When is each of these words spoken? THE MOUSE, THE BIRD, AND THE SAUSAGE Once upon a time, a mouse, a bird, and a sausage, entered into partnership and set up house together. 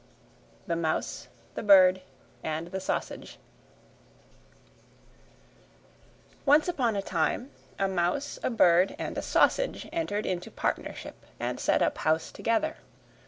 THE 0.65 0.75
MOUSE, 0.75 1.27
THE 1.53 1.61
BIRD, 1.61 2.01
AND 2.43 2.69
THE 2.71 2.79
SAUSAGE 2.79 3.37
Once 6.43 6.67
upon 6.67 6.95
a 6.95 7.03
time, 7.03 7.51
a 7.77 7.87
mouse, 7.87 8.39
a 8.41 8.49
bird, 8.49 8.95
and 8.97 9.15
a 9.15 9.21
sausage, 9.21 9.87
entered 9.93 10.25
into 10.25 10.49
partnership 10.49 11.23
and 11.39 11.59
set 11.59 11.83
up 11.83 11.99
house 11.99 12.31
together. 12.31 12.77